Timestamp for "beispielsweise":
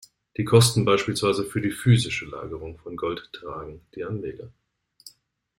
0.83-1.45